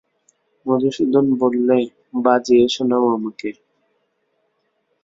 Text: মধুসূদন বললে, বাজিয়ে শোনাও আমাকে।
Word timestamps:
মধুসূদন 0.65 1.25
বললে, 1.41 1.77
বাজিয়ে 2.21 2.65
শোনাও 2.67 3.05
আমাকে। 3.15 3.49